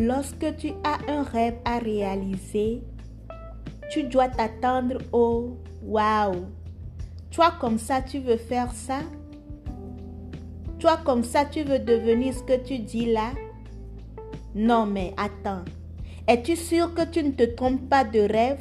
[0.00, 2.84] Lorsque tu as un rêve à réaliser,
[3.90, 6.46] tu dois t'attendre au waouh.
[7.32, 9.00] Toi comme ça, tu veux faire ça?
[10.78, 13.32] Toi comme ça, tu veux devenir ce que tu dis là?
[14.54, 15.64] Non mais attends.
[16.28, 18.60] Es-tu sûr que tu ne te trompes pas de rêve?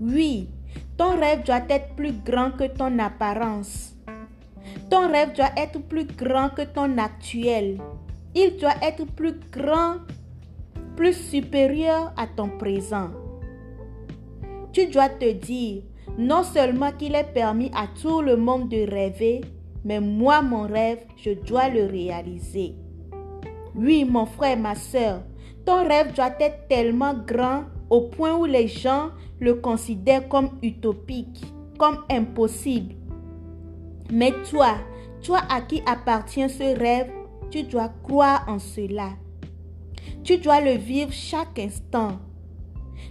[0.00, 0.50] Oui,
[0.96, 3.96] ton rêve doit être plus grand que ton apparence.
[4.88, 7.78] Ton rêve doit être plus grand que ton actuel.
[8.34, 9.96] Il doit être plus grand,
[10.96, 13.10] plus supérieur à ton présent.
[14.72, 15.82] Tu dois te dire,
[16.18, 19.40] non seulement qu'il est permis à tout le monde de rêver,
[19.84, 22.74] mais moi, mon rêve, je dois le réaliser.
[23.76, 25.22] Oui, mon frère, ma soeur,
[25.64, 29.10] ton rêve doit être tellement grand au point où les gens
[29.40, 31.44] le considèrent comme utopique,
[31.78, 32.94] comme impossible.
[34.10, 34.74] Mais toi,
[35.22, 37.10] toi à qui appartient ce rêve,
[37.50, 39.10] tu dois croire en cela.
[40.22, 42.18] Tu dois le vivre chaque instant.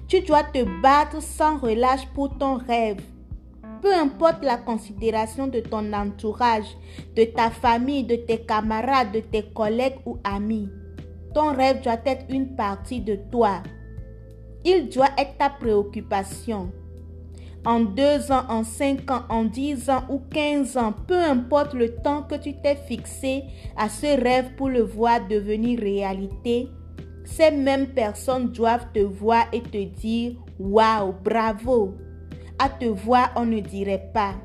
[0.08, 3.02] Tu dois te battre sans relâche pour ton rêve.
[3.82, 6.78] Peu importe la considération de ton entourage,
[7.16, 10.70] de ta famille, de tes camarades, de tes collègues ou amis.
[11.34, 13.62] Ton rêve doit être une partie de toi.
[14.64, 16.72] Il doit être ta préoccupation.
[17.66, 21.96] En deux ans, en cinq ans, en dix ans ou quinze ans, peu importe le
[21.96, 23.44] temps que tu t'es fixé
[23.78, 26.68] à ce rêve pour le voir devenir réalité,
[27.24, 31.96] ces mêmes personnes doivent te voir et te dire Waouh, bravo.
[32.60, 34.36] À te voir, on ne dirait pas.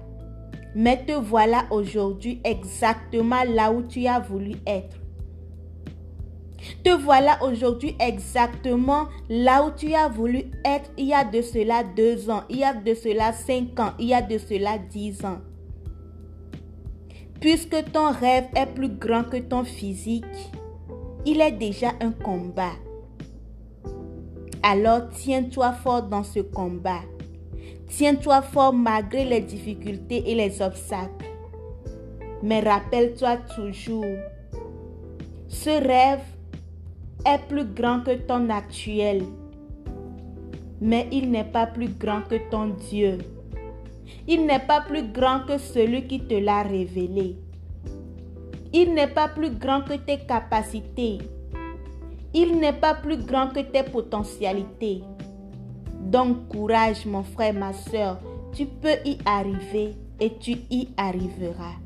[0.76, 4.96] Mais te voilà aujourd'hui exactement là où tu as voulu être.
[6.96, 12.30] Voilà aujourd'hui exactement là où tu as voulu être il y a de cela deux
[12.30, 15.38] ans, il y a de cela cinq ans, il y a de cela dix ans.
[17.40, 20.24] Puisque ton rêve est plus grand que ton physique,
[21.24, 22.72] il est déjà un combat.
[24.62, 27.02] Alors tiens-toi fort dans ce combat.
[27.88, 31.26] Tiens-toi fort malgré les difficultés et les obstacles.
[32.42, 34.04] Mais rappelle-toi toujours,
[35.48, 36.20] ce rêve
[37.36, 39.22] plus grand que ton actuel,
[40.80, 43.18] mais il n'est pas plus grand que ton Dieu.
[44.26, 47.36] Il n'est pas plus grand que celui qui te l'a révélé.
[48.72, 51.18] Il n'est pas plus grand que tes capacités.
[52.32, 55.02] Il n'est pas plus grand que tes potentialités.
[56.00, 58.18] Donc courage mon frère, ma soeur,
[58.52, 61.76] tu peux y arriver et tu y arriveras.